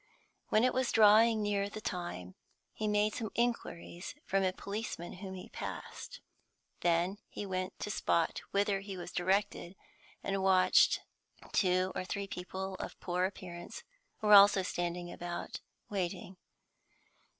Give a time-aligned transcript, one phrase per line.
[0.49, 2.33] When it was drawing near the time,
[2.73, 6.21] he made some inquiries from a policeman whom he passed.
[6.79, 9.75] Then he went to the spot whither he was directed,
[10.23, 11.01] and watched.
[11.51, 13.83] Two or three people, of poor appearance,
[14.21, 16.37] were also standing about, waiting.